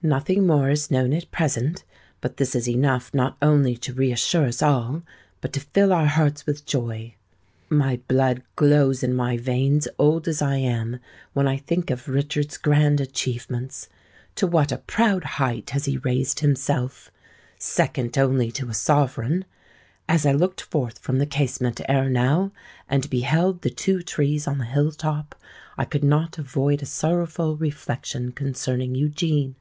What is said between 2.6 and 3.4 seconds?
enough not